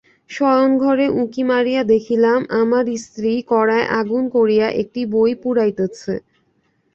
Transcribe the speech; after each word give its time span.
শয়নঘরে 0.31 1.05
উঁকি 1.21 1.43
মারিয়া 1.49 1.81
দেখিলাম, 1.93 2.39
আমার 2.61 2.85
স্ত্রী 3.03 3.31
কড়ায় 3.51 3.87
আগুন 3.99 4.23
করিয়া 4.35 4.67
একটি 4.81 5.01
বই 5.13 5.31
পুড়াইতেছে। 5.43 6.13